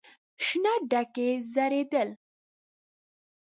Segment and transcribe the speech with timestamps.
[0.45, 2.09] شنه ډکي ځړېدل.